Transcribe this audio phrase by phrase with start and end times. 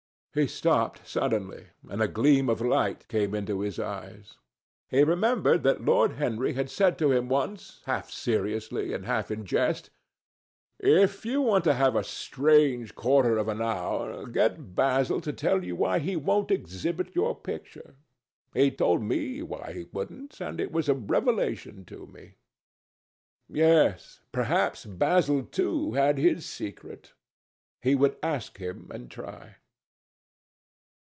[0.33, 4.37] He stopped suddenly, and a gleam of light came into his eyes.
[4.87, 9.45] He remembered that Lord Henry had said to him once, half seriously and half in
[9.45, 9.89] jest,
[10.79, 15.65] "If you want to have a strange quarter of an hour, get Basil to tell
[15.65, 17.95] you why he won't exhibit your picture.
[18.53, 22.35] He told me why he wouldn't, and it was a revelation to me."
[23.49, 27.11] Yes, perhaps Basil, too, had his secret.
[27.81, 29.57] He would ask him and try.